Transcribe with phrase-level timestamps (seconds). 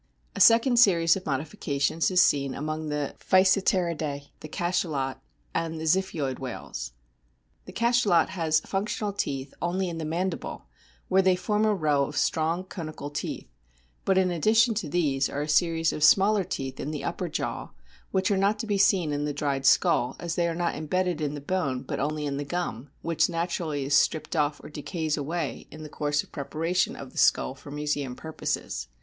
[0.35, 5.17] A second series of modifications is seen amono the o Physeteridae, the Cachalot,
[5.53, 6.93] and the Ziphioid whales.
[7.65, 10.65] The Cachalot has functional teeth only in the mandible,
[11.07, 13.47] where they form a row of strong conical teeth;
[14.03, 17.69] but in addition to these are a series of smaller teeth in the upper jaw,
[18.09, 21.21] which are not to be seen in the dried skull, as they are not embedded
[21.21, 25.15] in the bone, but only in the gum, which naturally is stripped off or decays
[25.15, 28.87] away in the course of preparation of the skull for museum purposes.